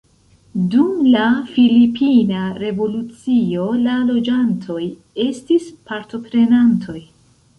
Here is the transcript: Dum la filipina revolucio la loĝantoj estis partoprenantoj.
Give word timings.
Dum 0.75 0.93
la 1.15 1.25
filipina 1.49 2.39
revolucio 2.63 3.67
la 3.83 3.99
loĝantoj 4.07 4.81
estis 5.27 5.69
partoprenantoj. 5.91 6.99